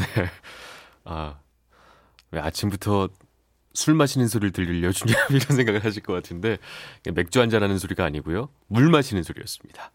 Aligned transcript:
네. 0.00 0.30
아, 1.04 1.38
왜 2.30 2.40
아침부터 2.40 3.08
술 3.72 3.94
마시는 3.94 4.28
소리를 4.28 4.52
들리려 4.52 4.92
주냐 4.92 5.14
이런 5.30 5.56
생각을 5.56 5.84
하실 5.84 6.02
것 6.02 6.12
같은데 6.12 6.58
맥주 7.14 7.40
한잔 7.40 7.62
하는 7.62 7.78
소리가 7.78 8.04
아니고요. 8.04 8.48
물 8.66 8.90
마시는 8.90 9.22
소리였습니다. 9.22 9.92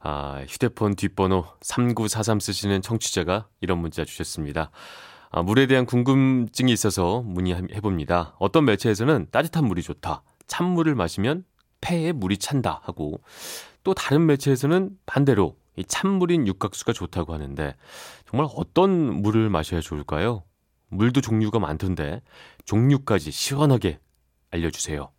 아, 0.00 0.44
휴대폰 0.48 0.94
뒷번호 0.94 1.46
3943 1.62 2.40
쓰시는 2.40 2.82
청취자가 2.82 3.48
이런 3.60 3.78
문자 3.78 4.04
주셨습니다. 4.04 4.70
아, 5.30 5.42
물에 5.42 5.66
대한 5.66 5.86
궁금증이 5.86 6.72
있어서 6.72 7.20
문의해 7.22 7.80
봅니다. 7.82 8.34
어떤 8.38 8.64
매체에서는 8.64 9.28
따뜻한 9.30 9.64
물이 9.64 9.82
좋다. 9.82 10.22
찬물을 10.46 10.94
마시면 10.94 11.44
폐에 11.80 12.12
물이 12.12 12.38
찬다 12.38 12.80
하고 12.84 13.20
또 13.84 13.94
다른 13.94 14.26
매체에서는 14.26 14.90
반대로 15.06 15.56
이 15.76 15.84
찬물인 15.84 16.46
육각수가 16.46 16.92
좋다고 16.92 17.32
하는데 17.32 17.76
정말 18.28 18.46
어떤 18.56 18.90
물을 19.22 19.48
마셔야 19.48 19.80
좋을까요? 19.80 20.44
물도 20.90 21.22
종류가 21.22 21.60
많던데 21.60 22.20
종류까지 22.66 23.30
시원하게 23.30 24.00
알려주세요. 24.50 25.10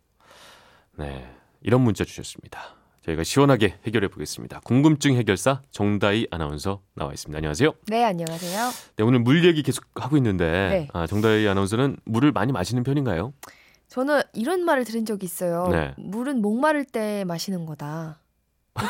네, 0.96 1.28
이런 1.60 1.80
문자 1.80 2.04
주셨습니다. 2.04 2.76
저희가 3.04 3.24
시원하게 3.24 3.78
해결해 3.84 4.06
보겠습니다. 4.08 4.60
궁금증 4.60 5.16
해결사 5.16 5.62
정다희 5.72 6.28
아나운서 6.30 6.82
나와 6.94 7.12
있습니다. 7.12 7.36
안녕하세요. 7.36 7.72
네, 7.88 8.04
안녕하세요. 8.04 8.70
네, 8.96 9.02
오늘 9.02 9.18
물 9.18 9.44
얘기 9.44 9.64
계속 9.64 9.86
하고 9.96 10.16
있는데 10.16 10.46
네. 10.46 10.88
아, 10.92 11.08
정다희 11.08 11.48
아나운서는 11.48 11.96
물을 12.04 12.30
많이 12.30 12.52
마시는 12.52 12.84
편인가요? 12.84 13.32
저는 13.88 14.20
이런 14.34 14.64
말을 14.64 14.84
들은 14.84 15.04
적이 15.04 15.24
있어요. 15.26 15.66
네. 15.72 15.94
물은 15.96 16.40
목마를 16.40 16.84
때 16.84 17.24
마시는 17.24 17.66
거다. 17.66 18.19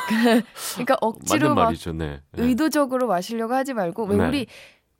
그러니까, 0.08 0.46
그러니까 0.72 0.96
억지로 1.00 1.55
막 1.55 1.64
말이죠. 1.64 1.92
네. 1.92 2.20
네. 2.33 2.42
의도적으로 2.44 3.06
마시려고 3.06 3.55
하지 3.55 3.74
말고 3.74 4.05
왜 4.05 4.16
네. 4.16 4.28
우리 4.28 4.46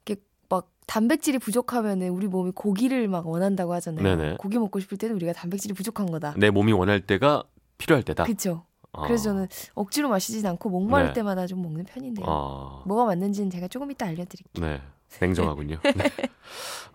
이렇게 0.05 0.23
막 0.49 0.71
단백질이 0.87 1.39
부족하면은 1.39 2.11
우리 2.11 2.27
몸이 2.27 2.53
고기를 2.55 3.09
막 3.09 3.27
원한다고 3.27 3.73
하잖아요. 3.75 4.03
네네. 4.03 4.37
고기 4.39 4.59
먹고 4.59 4.81
싶을 4.81 4.99
때는 4.99 5.17
우리가 5.17 5.33
단백질이 5.33 5.75
부족한 5.75 6.11
거다. 6.11 6.35
내 6.37 6.51
몸이 6.51 6.73
원할 6.73 7.01
때가 7.01 7.45
필요할 7.79 8.03
때다. 8.03 8.25
그렇죠. 8.25 8.65
아. 8.93 9.03
그래서 9.07 9.25
저는 9.25 9.47
억지로 9.75 10.09
마시진 10.09 10.45
않고 10.47 10.69
목마를 10.69 11.09
네. 11.09 11.13
때마다 11.15 11.47
좀 11.47 11.63
먹는 11.63 11.85
편인데요. 11.85 12.27
아. 12.29 12.83
뭐가 12.87 13.05
맞는지는 13.05 13.51
제가 13.51 13.69
조금 13.69 13.91
이따 13.91 14.07
알려드릴게요. 14.07 14.67
네. 14.67 14.81
냉정하군요. 15.21 15.79
네. 15.83 16.11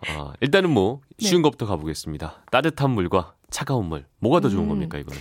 아, 0.08 0.32
일단은 0.40 0.70
뭐 0.70 1.00
네. 1.18 1.26
쉬운 1.26 1.42
것부터 1.42 1.66
가보겠습니다. 1.66 2.44
따뜻한 2.50 2.90
물과 2.90 3.34
차가운 3.50 3.86
물 3.86 4.06
뭐가 4.18 4.40
더 4.40 4.48
좋은 4.48 4.64
음. 4.64 4.68
겁니까 4.68 4.98
이거는? 4.98 5.18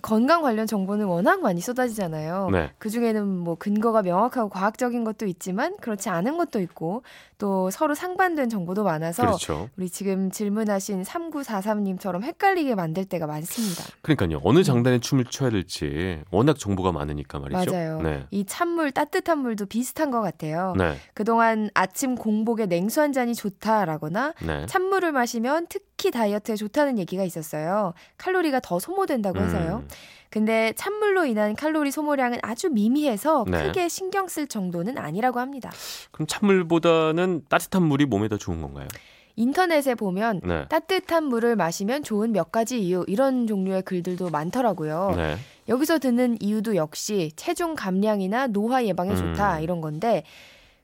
건강 0.00 0.40
관련 0.40 0.66
정보는 0.66 1.04
워낙 1.04 1.40
많이 1.40 1.60
쏟아지잖아요. 1.60 2.48
네. 2.50 2.70
그 2.78 2.88
중에는 2.88 3.26
뭐 3.26 3.56
근거가 3.56 4.02
명확하고 4.02 4.48
과학적인 4.48 5.04
것도 5.04 5.26
있지만 5.26 5.76
그렇지 5.76 6.08
않은 6.08 6.38
것도 6.38 6.60
있고 6.60 7.02
또 7.36 7.70
서로 7.70 7.94
상반된 7.94 8.48
정보도 8.48 8.84
많아서 8.84 9.22
그렇죠. 9.22 9.68
우리 9.76 9.90
지금 9.90 10.30
질문하신 10.30 11.02
3943님처럼 11.02 12.22
헷갈리게 12.22 12.74
만들 12.74 13.04
때가 13.04 13.26
많습니다. 13.26 13.84
그러니까요. 14.00 14.40
어느 14.44 14.62
장단에 14.62 15.00
춤을 15.00 15.26
춰야 15.26 15.50
될지 15.50 16.22
워낙 16.30 16.58
정보가 16.58 16.92
많으니까 16.92 17.38
말이죠. 17.40 17.72
맞아요. 17.72 18.00
네. 18.00 18.26
이 18.30 18.46
찬물, 18.46 18.92
따뜻한 18.92 19.38
물도 19.38 19.66
비슷한 19.66 20.10
것 20.10 20.22
같아요. 20.22 20.74
네. 20.78 20.96
그동안 21.12 21.68
아침 21.74 22.14
공복에 22.14 22.64
냉수 22.66 23.00
한 23.02 23.12
잔이 23.12 23.34
좋다라거나 23.34 24.34
네. 24.46 24.66
찬물을 24.66 25.12
마시면 25.12 25.66
특히 25.68 25.91
다이어트에 26.10 26.56
좋다는 26.56 26.98
얘기가 26.98 27.22
있었어요. 27.22 27.94
칼로리가 28.18 28.60
더 28.60 28.78
소모된다고 28.78 29.40
해서요. 29.40 29.82
음, 29.84 29.88
근데 30.30 30.72
찬물로 30.76 31.26
인한 31.26 31.54
칼로리 31.54 31.90
소모량은 31.90 32.38
아주 32.42 32.70
미미해서 32.70 33.44
네. 33.48 33.66
크게 33.66 33.88
신경 33.88 34.28
쓸 34.28 34.46
정도는 34.46 34.96
아니라고 34.98 35.40
합니다. 35.40 35.70
그럼 36.10 36.26
찬물보다는 36.26 37.42
따뜻한 37.48 37.82
물이 37.82 38.06
몸에 38.06 38.28
더 38.28 38.38
좋은 38.38 38.62
건가요? 38.62 38.88
인터넷에 39.36 39.94
보면 39.94 40.40
네. 40.44 40.66
따뜻한 40.68 41.24
물을 41.24 41.56
마시면 41.56 42.02
좋은 42.02 42.32
몇 42.32 42.52
가지 42.52 42.80
이유 42.80 43.04
이런 43.08 43.46
종류의 43.46 43.82
글들도 43.82 44.30
많더라고요. 44.30 45.14
네. 45.16 45.36
여기서 45.68 45.98
드는 45.98 46.36
이유도 46.40 46.76
역시 46.76 47.32
체중 47.36 47.74
감량이나 47.74 48.48
노화 48.48 48.84
예방에 48.84 49.10
음. 49.10 49.16
좋다 49.16 49.60
이런 49.60 49.80
건데 49.80 50.24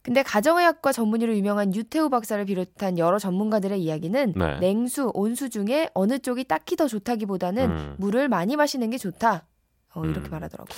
근데 0.02 0.22
가정의학과 0.22 0.92
전문의로 0.92 1.36
유명한 1.36 1.74
유태우 1.74 2.08
박사를 2.08 2.42
비롯한 2.44 2.98
여러 2.98 3.18
전문가들의 3.18 3.80
이야기는 3.82 4.34
네. 4.36 4.58
냉수, 4.58 5.10
온수 5.14 5.50
중에 5.50 5.90
어느 5.94 6.18
쪽이 6.18 6.44
딱히 6.44 6.76
더 6.76 6.86
좋다기보다는 6.88 7.70
음. 7.70 7.94
물을 7.98 8.28
많이 8.28 8.56
마시는 8.56 8.90
게 8.90 8.98
좋다. 8.98 9.46
어, 9.94 10.04
이렇게 10.04 10.28
음. 10.28 10.30
말하더라고요. 10.30 10.76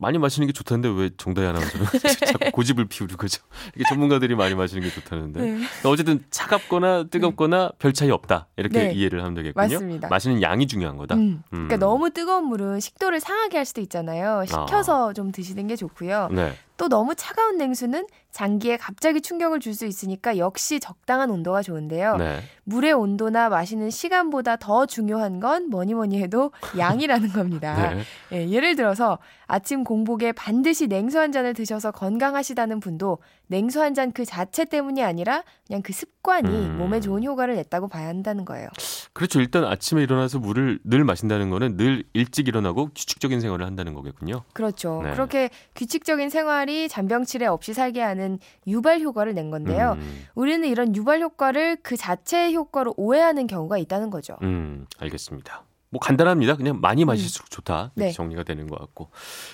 많이 0.00 0.16
마시는 0.18 0.46
게 0.46 0.52
좋다는데 0.52 0.88
왜 0.88 1.10
정다희 1.16 1.46
아나운서는 1.46 1.86
자꾸 2.26 2.50
고집을 2.52 2.86
피우는 2.86 3.16
거죠? 3.16 3.42
이게 3.74 3.84
전문가들이 3.88 4.36
많이 4.36 4.54
마시는 4.54 4.82
게 4.82 4.90
좋다는데. 4.90 5.40
네. 5.40 5.50
그러니까 5.52 5.90
어쨌든 5.90 6.24
차갑거나 6.30 7.04
뜨겁거나 7.10 7.72
별 7.78 7.92
차이 7.92 8.10
없다. 8.10 8.48
이렇게 8.56 8.78
네. 8.78 8.92
이해를 8.92 9.20
하면 9.22 9.34
되겠군요. 9.34 9.64
맞습니다. 9.64 10.08
마시는 10.08 10.40
양이 10.42 10.66
중요한 10.66 10.96
거다. 10.96 11.16
음. 11.16 11.42
음. 11.52 11.66
그러니까 11.66 11.78
너무 11.78 12.10
뜨거운 12.10 12.44
물은 12.44 12.80
식도를 12.80 13.18
상하게 13.18 13.56
할 13.56 13.66
수도 13.66 13.80
있잖아요. 13.80 14.44
식혀서 14.46 15.14
좀 15.14 15.32
드시는 15.32 15.66
게 15.66 15.74
좋고요. 15.74 16.28
네. 16.32 16.54
또 16.78 16.88
너무 16.88 17.14
차가운 17.14 17.58
냉수는 17.58 18.06
장기에 18.32 18.76
갑자기 18.76 19.20
충격을 19.20 19.60
줄 19.60 19.74
수 19.74 19.86
있으니까 19.86 20.38
역시 20.38 20.80
적당한 20.80 21.30
온도가 21.30 21.62
좋은데요. 21.62 22.16
네. 22.16 22.40
물의 22.64 22.92
온도나 22.92 23.48
마시는 23.48 23.90
시간보다 23.90 24.56
더 24.56 24.86
중요한 24.86 25.40
건 25.40 25.70
뭐니 25.70 25.94
뭐니 25.94 26.20
해도 26.20 26.50
양이라는 26.76 27.28
겁니다. 27.32 27.94
네. 27.94 28.02
예, 28.32 28.48
예를 28.50 28.76
들어서 28.76 29.18
아침 29.46 29.84
공복에 29.84 30.32
반드시 30.32 30.86
냉수 30.88 31.18
한 31.18 31.32
잔을 31.32 31.54
드셔서 31.54 31.90
건강하시다는 31.92 32.80
분도 32.80 33.18
냉수 33.46 33.80
한 33.80 33.94
잔 33.94 34.12
그 34.12 34.24
자체 34.24 34.64
때문이 34.66 35.02
아니라 35.02 35.42
그냥 35.66 35.80
그 35.82 35.92
습관이 35.92 36.48
음. 36.48 36.76
몸에 36.78 37.00
좋은 37.00 37.24
효과를 37.24 37.54
냈다고 37.56 37.88
봐야 37.88 38.08
한다는 38.08 38.44
거예요. 38.44 38.68
그렇죠. 39.14 39.40
일단 39.40 39.64
아침에 39.64 40.02
일어나서 40.02 40.38
물을 40.38 40.78
늘 40.84 41.04
마신다는 41.04 41.48
거는 41.50 41.76
늘 41.76 42.04
일찍 42.12 42.48
일어나고 42.48 42.90
규칙적인 42.94 43.40
생활을 43.40 43.64
한다는 43.64 43.94
거겠군요. 43.94 44.42
그렇죠. 44.52 45.00
네. 45.02 45.12
그렇게 45.12 45.48
규칙적인 45.74 46.28
생활이 46.28 46.88
잔병치레 46.88 47.46
없이 47.46 47.72
살게 47.72 48.02
하는 48.02 48.17
유발 48.66 49.00
효과를 49.00 49.34
낸 49.34 49.50
건데요. 49.50 49.96
음, 49.98 50.26
우리는 50.34 50.66
이런 50.68 50.94
유발 50.96 51.20
효과를 51.20 51.78
그 51.82 51.96
자체의 51.96 52.54
효과로 52.54 52.94
오해하는 52.96 53.46
경우가 53.46 53.78
있다는 53.78 54.10
거죠. 54.10 54.36
음, 54.42 54.86
알겠습니다. 54.98 55.64
뭐 55.90 56.00
간단합니다. 56.00 56.56
그냥 56.56 56.80
많이 56.80 57.04
마실수록 57.04 57.50
좋다. 57.50 57.92
이렇게 57.96 58.10
네. 58.10 58.12
정리가 58.12 58.42
되는 58.42 58.66
것 58.66 58.78
같고. 58.78 59.10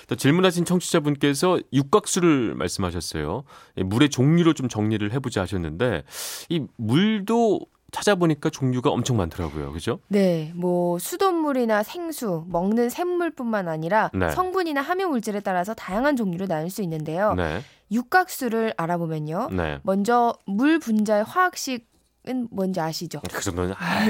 또 0.07 0.15
질문하신 0.15 0.65
청취자분께서 0.65 1.59
육각수를 1.71 2.55
말씀하셨어요. 2.55 3.43
이 3.77 3.83
물의 3.83 4.09
종류로 4.09 4.53
좀 4.53 4.67
정리를 4.67 5.09
해보자 5.13 5.41
하셨는데 5.41 6.03
이 6.49 6.65
물도 6.77 7.61
찾아보니까 7.95 8.49
종류가 8.49 8.89
엄청 8.89 9.15
많더라고요. 9.17 9.71
그죠? 9.71 9.99
네, 10.09 10.51
뭐 10.53 10.99
수돗물이나 10.99 11.83
생수, 11.83 12.43
먹는 12.49 12.89
샘물뿐만 12.89 13.69
아니라 13.69 14.11
네. 14.13 14.29
성분이나 14.31 14.81
함유 14.81 15.07
물질에 15.07 15.39
따라서 15.39 15.73
다양한 15.73 16.17
종류로 16.17 16.47
나눌 16.47 16.69
수 16.69 16.81
있는데요. 16.83 17.33
네. 17.33 17.61
육각수를 17.91 18.73
알아보면요. 18.75 19.49
네. 19.51 19.79
먼저 19.83 20.35
물 20.45 20.79
분자의 20.79 21.23
화학식 21.23 21.87
은 22.27 22.47
뭔지 22.51 22.79
아시죠? 22.79 23.19
그 23.31 23.41
정도는 23.43 23.73
아, 23.77 24.05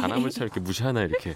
사람을 0.00 0.30
참 0.30 0.44
이렇게 0.44 0.60
무시하나 0.60 1.02
이렇게 1.02 1.34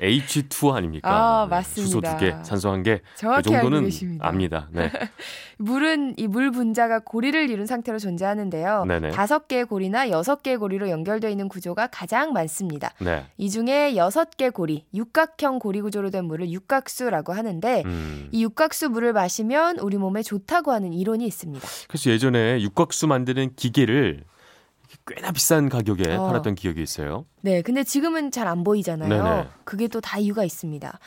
H2 0.00 0.72
아닙니까? 0.74 1.08
아, 1.10 1.44
네. 1.44 1.50
맞습니다. 1.56 1.86
수소 1.86 2.00
두 2.00 2.16
개, 2.18 2.36
산소 2.44 2.70
한 2.70 2.82
개. 2.82 2.98
그 2.98 3.04
정확히 3.16 3.54
알고 3.54 3.70
정도는. 3.70 4.18
압니다. 4.20 4.68
네. 4.72 4.90
물은 5.58 6.14
이 6.18 6.26
물 6.26 6.50
분자가 6.50 6.98
고리를 6.98 7.48
이룬 7.48 7.64
상태로 7.66 7.98
존재하는데요. 8.00 8.86
다섯 9.12 9.46
개의 9.46 9.64
고리나 9.66 10.10
여섯 10.10 10.42
개의 10.42 10.56
고리로 10.56 10.90
연결되어 10.90 11.30
있는 11.30 11.48
구조가 11.48 11.86
가장 11.88 12.32
많습니다. 12.32 12.90
네. 12.98 13.24
이 13.38 13.48
중에 13.50 13.94
여섯 13.94 14.36
개 14.36 14.50
고리, 14.50 14.84
육각형 14.94 15.60
고리 15.60 15.80
구조로 15.80 16.10
된 16.10 16.24
물을 16.24 16.50
육각수라고 16.50 17.32
하는데 17.32 17.82
음. 17.86 18.28
이 18.32 18.42
육각수 18.42 18.90
물을 18.90 19.12
마시면 19.12 19.78
우리 19.78 19.96
몸에 19.96 20.22
좋다고 20.22 20.72
하는 20.72 20.92
이론이 20.92 21.24
있습니다. 21.24 21.66
그래서 21.86 22.10
예전에 22.10 22.60
육각수 22.60 23.06
만드는 23.06 23.54
기계를 23.54 24.24
꽤나 25.06 25.32
비싼 25.32 25.68
가격에 25.68 26.14
어. 26.14 26.26
팔았던 26.28 26.54
기억이 26.54 26.82
있어요. 26.82 27.26
네, 27.42 27.60
근데 27.62 27.84
지금은 27.84 28.30
잘 28.30 28.46
안 28.48 28.64
보이잖아요. 28.64 29.08
네네. 29.08 29.48
그게 29.64 29.88
또 29.88 30.00
다 30.00 30.18
이유가 30.18 30.44
있습니다. 30.44 30.98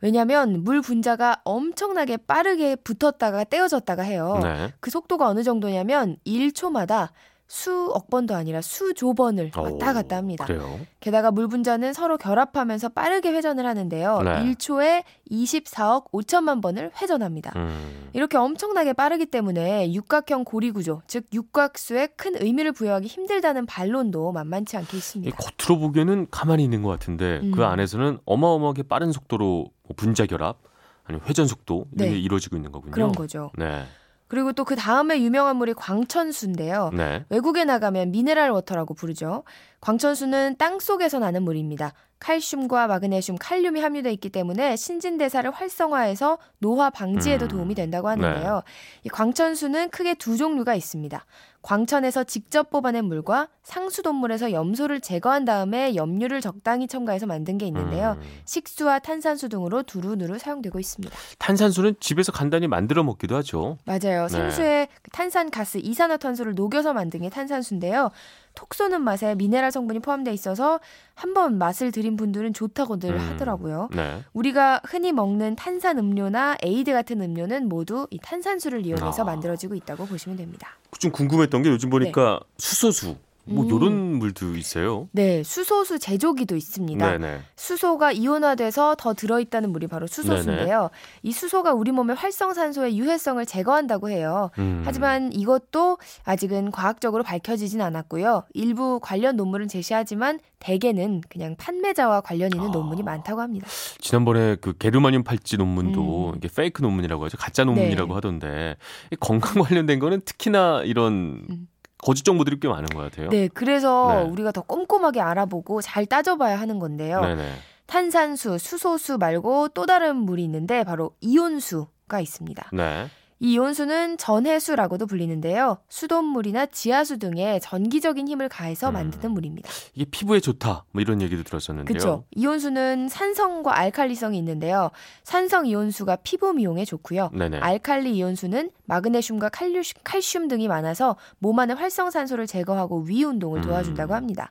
왜냐하면 0.00 0.62
물 0.64 0.80
분자가 0.82 1.40
엄청나게 1.44 2.18
빠르게 2.18 2.76
붙었다가 2.76 3.44
떼어졌다가 3.44 4.02
해요. 4.02 4.38
네. 4.42 4.72
그 4.80 4.90
속도가 4.90 5.26
어느 5.28 5.42
정도냐면 5.42 6.16
1초마다 6.26 7.10
수억 7.54 8.10
번도 8.10 8.34
아니라 8.34 8.60
수조 8.60 9.14
번을 9.14 9.52
왔다 9.56 9.90
오, 9.92 9.94
갔다 9.94 10.16
합니다. 10.16 10.44
그래요. 10.44 10.80
게다가 10.98 11.30
물 11.30 11.46
분자는 11.46 11.92
서로 11.92 12.18
결합하면서 12.18 12.88
빠르게 12.88 13.30
회전을 13.30 13.64
하는데요. 13.64 14.22
네. 14.22 14.30
1초에 14.42 15.04
24억 15.30 16.10
5천만 16.10 16.60
번을 16.60 16.90
회전합니다. 17.00 17.52
음. 17.54 18.10
이렇게 18.12 18.36
엄청나게 18.36 18.92
빠르기 18.92 19.26
때문에 19.26 19.92
육각형 19.92 20.42
고리 20.42 20.72
구조, 20.72 21.02
즉 21.06 21.26
육각수에 21.32 22.08
큰 22.16 22.34
의미를 22.42 22.72
부여하기 22.72 23.06
힘들다는 23.06 23.66
반론도 23.66 24.32
만만치 24.32 24.76
않게 24.76 24.96
이 24.96 24.98
있습니다. 24.98 25.36
겉으로 25.36 25.78
보기에는 25.78 26.26
가만히 26.32 26.64
있는 26.64 26.82
것 26.82 26.88
같은데 26.88 27.38
음. 27.40 27.52
그 27.52 27.64
안에서는 27.64 28.18
어마어마하게 28.24 28.82
빠른 28.82 29.12
속도로 29.12 29.70
뭐 29.84 29.94
분자 29.96 30.26
결합 30.26 30.58
아니면 31.04 31.24
회전 31.28 31.46
속도 31.46 31.86
이게 31.94 32.06
네. 32.06 32.18
이루어지고 32.18 32.56
있는 32.56 32.72
거군요. 32.72 32.90
그런 32.90 33.12
거죠. 33.12 33.52
네. 33.56 33.84
그리고 34.28 34.52
또 34.52 34.64
그 34.64 34.76
다음에 34.76 35.20
유명한 35.20 35.56
물이 35.56 35.74
광천수인데요. 35.74 36.90
네. 36.94 37.24
외국에 37.28 37.64
나가면 37.64 38.10
mineral 38.10 38.50
water라고 38.50 38.94
부르죠. 38.94 39.44
광천수는 39.84 40.56
땅 40.56 40.80
속에서 40.80 41.18
나는 41.18 41.42
물입니다. 41.42 41.92
칼슘과 42.18 42.86
마그네슘, 42.86 43.36
칼륨이 43.38 43.82
함유되어 43.82 44.10
있기 44.12 44.30
때문에 44.30 44.76
신진대사를 44.76 45.50
활성화해서 45.50 46.38
노화 46.58 46.88
방지에도 46.88 47.44
음. 47.44 47.48
도움이 47.48 47.74
된다고 47.74 48.08
하는데요. 48.08 48.62
이 49.02 49.10
광천수는 49.10 49.90
크게 49.90 50.14
두 50.14 50.38
종류가 50.38 50.74
있습니다. 50.74 51.22
광천에서 51.60 52.24
직접 52.24 52.70
뽑아낸 52.70 53.04
물과 53.06 53.48
상수돗물에서 53.62 54.52
염소를 54.52 55.00
제거한 55.00 55.44
다음에 55.44 55.94
염류를 55.94 56.40
적당히 56.40 56.86
첨가해서 56.86 57.26
만든 57.26 57.58
게 57.58 57.66
있는데요. 57.66 58.16
음. 58.18 58.22
식수와 58.46 59.00
탄산수 59.00 59.50
등으로 59.50 59.82
두루두루 59.82 60.38
사용되고 60.38 60.78
있습니다. 60.78 61.14
탄산수는 61.38 61.96
집에서 62.00 62.32
간단히 62.32 62.68
만들어 62.68 63.02
먹기도 63.02 63.36
하죠. 63.36 63.76
맞아요. 63.84 64.22
네. 64.22 64.28
생수에 64.28 64.88
그 65.02 65.10
탄산가스, 65.10 65.78
이산화탄소를 65.78 66.54
녹여서 66.54 66.94
만든 66.94 67.20
게 67.20 67.28
탄산수인데요. 67.28 68.10
톡 68.54 68.72
쏘는 68.74 69.02
맛에 69.02 69.34
미네랄 69.34 69.70
성분이 69.70 70.00
포함되어 70.00 70.32
있어서 70.32 70.80
한번 71.14 71.58
맛을 71.58 71.92
들인 71.92 72.16
분들은 72.16 72.52
좋다고들 72.52 73.14
음. 73.14 73.18
하더라고요. 73.18 73.88
네. 73.94 74.22
우리가 74.32 74.80
흔히 74.84 75.12
먹는 75.12 75.56
탄산 75.56 75.98
음료나 75.98 76.56
에이드 76.62 76.92
같은 76.92 77.20
음료는 77.20 77.68
모두 77.68 78.06
이 78.10 78.18
탄산수를 78.18 78.86
이용해서 78.86 79.22
아. 79.22 79.24
만들어지고 79.24 79.74
있다고 79.74 80.06
보시면 80.06 80.36
됩니다. 80.38 80.78
좀 80.98 81.10
궁금했던 81.10 81.62
게 81.62 81.68
요즘 81.68 81.90
보니까 81.90 82.40
수소수 82.58 83.16
뭐 83.46 83.64
음. 83.64 83.70
요런 83.70 83.92
물도 84.18 84.56
있어요. 84.56 85.08
네, 85.12 85.42
수소수 85.42 85.98
제조기도 85.98 86.56
있습니다. 86.56 87.18
네네. 87.18 87.40
수소가 87.56 88.12
이온화돼서 88.12 88.96
더 88.98 89.14
들어있다는 89.14 89.70
물이 89.70 89.86
바로 89.86 90.06
수소수인데요. 90.06 90.90
이 91.22 91.32
수소가 91.32 91.72
우리 91.74 91.92
몸의 91.92 92.16
활성산소의 92.16 92.98
유해성을 92.98 93.44
제거한다고 93.44 94.08
해요. 94.10 94.50
음. 94.58 94.82
하지만 94.84 95.32
이것도 95.32 95.98
아직은 96.24 96.70
과학적으로 96.70 97.22
밝혀지진 97.22 97.80
않았고요. 97.80 98.44
일부 98.54 98.98
관련 99.02 99.36
논문을 99.36 99.68
제시하지만 99.68 100.40
대개는 100.58 101.20
그냥 101.28 101.56
판매자와 101.56 102.22
관련 102.22 102.50
있는 102.54 102.68
아. 102.68 102.72
논문이 102.72 103.02
많다고 103.02 103.42
합니다. 103.42 103.66
지난번에 103.98 104.56
그 104.56 104.76
게르마늄 104.78 105.22
팔찌 105.22 105.58
논문도 105.58 106.30
음. 106.30 106.34
이게 106.36 106.48
페이크 106.48 106.80
논문이라고 106.80 107.24
하죠. 107.26 107.36
가짜 107.36 107.64
논문이라고 107.64 108.08
네. 108.08 108.14
하던데 108.14 108.76
이 109.12 109.16
건강 109.16 109.62
관련된 109.62 109.98
거는 109.98 110.22
특히나 110.24 110.82
이런 110.84 111.44
음. 111.50 111.68
거짓 112.04 112.22
정보들이 112.22 112.60
꽤 112.60 112.68
많은 112.68 112.86
것 112.90 112.98
같아요. 112.98 113.30
네, 113.30 113.48
그래서 113.48 114.24
네. 114.24 114.30
우리가 114.30 114.52
더 114.52 114.60
꼼꼼하게 114.60 115.22
알아보고 115.22 115.80
잘 115.80 116.04
따져봐야 116.04 116.60
하는 116.60 116.78
건데요. 116.78 117.22
네네. 117.22 117.52
탄산수, 117.86 118.58
수소수 118.58 119.16
말고 119.16 119.68
또 119.68 119.86
다른 119.86 120.16
물이 120.16 120.44
있는데 120.44 120.84
바로 120.84 121.12
이온수가 121.22 122.20
있습니다. 122.20 122.70
네. 122.74 123.08
이 123.44 123.52
이온수는 123.52 124.16
전해수라고도 124.16 125.04
불리는데요. 125.06 125.76
수돗물이나 125.90 126.64
지하수 126.64 127.18
등에 127.18 127.58
전기적인 127.60 128.26
힘을 128.26 128.48
가해서 128.48 128.88
음. 128.88 128.94
만드는 128.94 129.32
물입니다. 129.32 129.68
이게 129.94 130.06
피부에 130.10 130.40
좋다. 130.40 130.86
뭐 130.90 131.02
이런 131.02 131.20
얘기도 131.20 131.42
들었었는데요. 131.42 131.84
그렇죠. 131.84 132.24
이온수는 132.30 133.10
산성과 133.10 133.76
알칼리성이 133.76 134.38
있는데요. 134.38 134.90
산성 135.24 135.66
이온수가 135.66 136.16
피부 136.22 136.54
미용에 136.54 136.86
좋고요. 136.86 137.32
네네. 137.34 137.58
알칼리 137.58 138.16
이온수는 138.16 138.70
마그네슘과 138.86 139.50
칼륨, 139.50 139.82
칼슘 140.04 140.48
등이 140.48 140.66
많아서 140.66 141.16
몸 141.38 141.58
안의 141.58 141.76
활성산소를 141.76 142.46
제거하고 142.46 143.00
위 143.02 143.24
운동을 143.24 143.60
도와준다고 143.60 144.14
음. 144.14 144.16
합니다. 144.16 144.50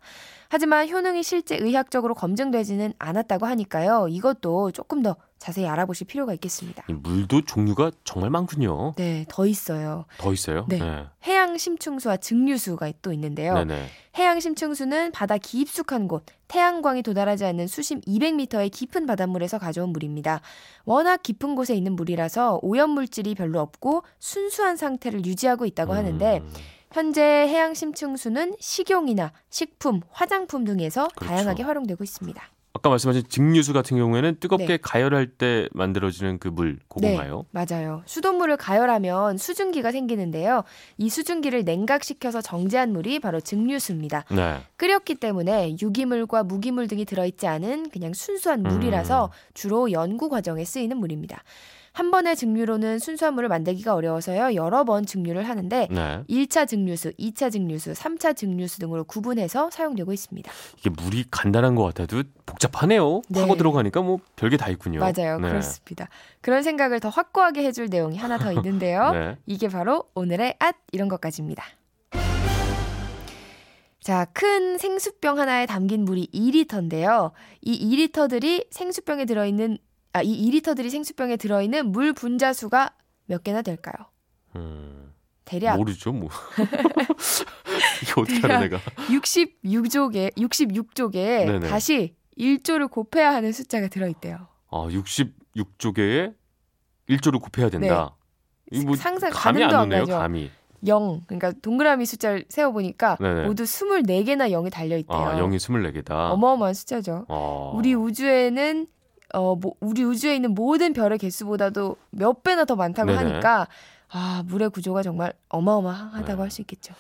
하지만 0.54 0.88
효능이 0.88 1.24
실제 1.24 1.58
의학적으로 1.58 2.14
검증되지는 2.14 2.94
않았다고 3.00 3.48
하니까요. 3.48 4.08
이것도 4.08 4.70
조금 4.70 5.02
더 5.02 5.16
자세히 5.40 5.66
알아보실 5.66 6.06
필요가 6.06 6.32
있겠습니다. 6.36 6.84
이 6.88 6.94
물도 6.94 7.42
종류가 7.42 7.90
정말 8.04 8.30
많군요. 8.30 8.94
네, 8.96 9.26
더 9.28 9.48
있어요. 9.48 10.06
더 10.20 10.32
있어요? 10.32 10.68
네. 10.70 10.78
네. 10.78 11.06
해양 11.26 11.58
심층수와 11.58 12.18
증류수가 12.18 12.94
또 13.02 13.12
있는데요. 13.14 13.56
네네. 13.56 13.88
해양 14.20 14.40
심층수는 14.40 15.12
바다 15.12 15.40
깊숙한 15.40 16.08
곳, 16.08 16.24
태양광이 16.48 17.02
도달하지 17.02 17.46
않는 17.46 17.66
수심 17.66 18.00
200m의 18.02 18.72
깊은 18.72 19.08
바닷물에서 19.08 19.58
가져온 19.58 19.90
물입니다. 19.90 20.42
워낙 20.86 21.24
깊은 21.24 21.56
곳에 21.56 21.74
있는 21.74 21.96
물이라서 21.96 22.60
오염 22.62 22.92
물질이 22.92 23.34
별로 23.34 23.60
없고 23.60 24.04
순수한 24.20 24.78
상태를 24.78 25.26
유지하고 25.26 25.66
있다고 25.66 25.96
하는데 25.96 26.38
음. 26.38 26.54
현재 26.94 27.22
해양 27.22 27.74
심층수는 27.74 28.56
식용이나 28.60 29.34
식품, 29.50 30.02
화장품 30.12 30.64
등에서 30.64 31.08
그렇죠. 31.16 31.34
다양하게 31.34 31.64
활용되고 31.64 32.04
있습니다. 32.04 32.42
아까 32.76 32.90
말씀하신 32.90 33.24
증류수 33.30 33.74
같은 33.74 33.98
경우에는 33.98 34.38
뜨겁게 34.40 34.66
네. 34.66 34.78
가열할 34.78 35.28
때 35.28 35.70
만들어지는 35.74 36.38
그 36.38 36.48
물, 36.50 36.80
그건가요? 36.88 37.46
맞아요. 37.52 38.02
수돗물을 38.06 38.58
가열하면 38.58 39.38
수증기가 39.38 39.92
생기는데요. 39.92 40.64
이 40.98 41.10
수증기를 41.10 41.64
냉각시켜서 41.66 42.42
정제한 42.42 42.92
물이 42.92 43.20
바로 43.20 43.40
증류수입니다. 43.42 44.26
네. 44.32 44.58
끓였기 44.78 45.16
때문에 45.16 45.78
유기물과 45.82 46.44
무기물 46.44 46.88
등이 46.88 47.06
들어있지 47.06 47.48
않은 47.48 47.90
그냥 47.90 48.14
순수한 48.14 48.64
물이라서 48.64 49.32
주로 49.54 49.92
연구 49.92 50.30
과정에 50.30 50.66
쓰이는 50.66 50.98
물입니다. 50.98 51.44
한 51.94 52.10
번의 52.10 52.36
증류로는 52.36 52.98
순수한 52.98 53.36
물을 53.36 53.48
만들기가 53.50 53.94
어려워서요. 53.94 54.56
여러 54.56 54.84
번 54.84 55.06
증류를 55.06 55.48
하는데 55.48 55.88
네. 55.92 56.24
1차 56.28 56.68
증류수, 56.68 57.12
2차 57.14 57.52
증류수, 57.52 57.94
3차 57.94 58.36
증류수 58.36 58.80
등으로 58.80 59.04
구분해서 59.04 59.70
사용되고 59.72 60.12
있습니다. 60.12 60.52
이게 60.80 60.90
물이 60.90 61.26
간단한 61.30 61.76
것 61.76 61.84
같아도 61.84 62.24
복잡하네요. 62.48 63.22
네. 63.30 63.42
파고 63.42 63.56
들어가니까 63.58 64.02
뭐 64.02 64.18
별게 64.36 64.58
다 64.58 64.70
있군요. 64.70 65.02
맞아요. 65.02 65.40
네. 65.40 65.50
그렇습니다. 65.50 66.10
그런 66.42 66.64
생각을 66.64 67.00
더 67.00 67.10
확고하게 67.10 67.64
해줄 67.64 67.90
내용이 67.90 68.18
하나 68.18 68.40
더 68.40 68.52
있는데요. 68.54 69.12
네. 69.14 69.38
이게 69.46 69.68
바로 69.68 70.06
오늘의 70.16 70.56
앗 70.58 70.76
이런 70.92 71.08
것까지입니다. 71.10 71.64
자, 74.00 74.26
큰 74.34 74.80
생수병 74.80 75.38
하나에 75.38 75.68
담긴 75.68 76.06
물이 76.06 76.30
2리터인데요. 76.34 77.32
이 77.62 78.10
2리터들이 78.10 78.66
생수병에 78.72 79.26
들어있는 79.26 79.78
아, 80.14 80.22
이 80.22 80.50
2리터들이 80.50 80.90
생수병에 80.92 81.38
들어있는 81.38 81.92
물 81.92 82.14
분자수가 82.14 82.92
몇 83.26 83.44
개나 83.44 83.64
될까요? 83.64 83.96
음, 84.56 85.12
대략 85.44 85.78
모르죠, 85.78 86.12
뭐. 86.12 86.30
이게 88.04 88.12
어떻게 88.16 88.40
알아, 88.44 88.60
내가. 88.60 88.78
66조 89.08 90.14
개, 90.14 90.30
66조 90.38 91.12
개에 91.12 91.46
네네. 91.46 91.68
다시 91.68 92.16
1조를 92.38 92.92
곱해야 92.92 93.34
하는 93.34 93.52
숫자가 93.52 93.88
들어있대요. 93.88 94.48
아, 94.70 94.78
66조 94.88 95.96
개에 95.96 96.32
1조를 97.10 97.42
곱해야 97.42 97.70
된다. 97.72 98.16
이거 98.72 98.86
뭐 98.86 98.96
네. 98.96 99.02
상상 99.02 99.32
감이 99.34 99.64
안 99.64 99.74
오네요, 99.74 100.02
가죠. 100.02 100.18
감이. 100.20 100.52
0, 100.86 101.22
그러니까 101.26 101.54
동그라미 101.62 102.06
숫자를 102.06 102.46
세어보니까 102.50 103.18
네네. 103.20 103.48
모두 103.48 103.64
24개나 103.64 104.52
0이 104.52 104.70
달려있대요. 104.72 105.18
아, 105.18 105.36
0이 105.38 105.56
24개다. 105.56 106.32
어마어마한 106.32 106.74
숫자죠. 106.74 107.26
어. 107.30 107.72
우리 107.76 107.94
우주에는 107.96 108.88
어, 109.34 109.56
뭐, 109.56 109.74
우리 109.80 110.04
우주에 110.04 110.36
있는 110.36 110.54
모든 110.54 110.94
별의 110.94 111.18
개수보다도 111.18 111.98
몇 112.12 112.44
배나 112.44 112.66
더 112.66 112.76
많다고 112.76 113.12
네네. 113.12 113.24
하니까 113.30 113.68
아 114.10 114.44
물의 114.48 114.70
구조가 114.70 115.02
정말 115.02 115.34
어마어마하다고 115.50 116.36
네. 116.36 116.42
할수 116.42 116.62
있겠죠. 116.62 116.94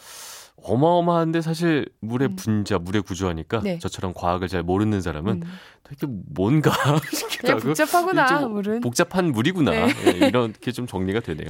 어마어마한데 0.57 1.41
사실 1.41 1.87
물의 1.99 2.29
음. 2.29 2.35
분자, 2.35 2.79
물의 2.79 3.01
구조하니까 3.03 3.61
네. 3.61 3.79
저처럼 3.79 4.13
과학을 4.13 4.47
잘 4.47 4.63
모르는 4.63 5.01
사람은 5.01 5.43
음. 5.43 5.59
되게 5.83 6.07
뭔가 6.09 6.71
싶기도 7.13 7.57
복잡하구나 7.57 8.39
좀 8.39 8.53
물은. 8.53 8.81
복잡한 8.81 9.31
물이구나. 9.31 9.71
네. 9.71 9.87
예, 10.05 10.27
이렇게 10.27 10.71
좀 10.71 10.87
정리가 10.87 11.19
되네요. 11.19 11.49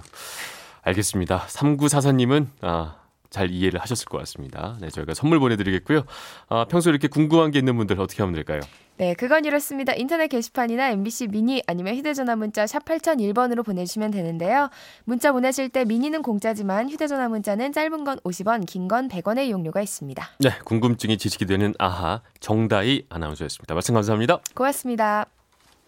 알겠습니다. 0.82 1.46
3944님은 1.48 2.48
아, 2.62 2.96
잘 3.34 3.50
이해를 3.50 3.82
하셨을 3.82 4.06
것 4.06 4.20
같습니다. 4.20 4.78
네, 4.80 4.90
저희가 4.90 5.16
선물 5.16 5.40
보내드리겠고요. 5.40 6.04
아, 6.50 6.66
평소에 6.66 6.92
이렇게 6.92 7.08
궁금한 7.08 7.50
게 7.50 7.58
있는 7.58 7.76
분들 7.76 8.00
어떻게 8.00 8.22
하면 8.22 8.36
될까요? 8.36 8.62
네, 8.98 9.16
그건 9.16 9.44
이렇습니다. 9.44 9.92
인터넷 9.96 10.28
게시판이나 10.28 10.90
MBC 10.92 11.30
미니 11.30 11.64
아니면 11.66 11.96
휴대전화 11.96 12.36
문자 12.36 12.68
샵 12.68 12.86
8001번으로 12.86 13.66
보내주시면 13.66 14.12
되는데요. 14.12 14.70
문자 15.04 15.32
보내실 15.32 15.70
때 15.70 15.84
미니는 15.84 16.22
공짜지만 16.22 16.90
휴대전화 16.92 17.28
문자는 17.28 17.72
짧은 17.74 18.04
건 18.04 18.20
50원, 18.20 18.68
긴 18.68 18.88
건 18.88 19.08
100원의 19.08 19.48
이용료가 19.48 19.82
있습니다. 19.82 20.24
네, 20.42 20.50
궁금증이 20.66 21.18
지식이 21.18 21.46
되는 21.48 21.74
아하 21.80 22.22
정다희 22.40 23.08
아나운서였습니다. 23.10 23.74
말씀 23.74 23.96
감사합니다. 23.96 24.40
고맙습니다. 24.54 25.26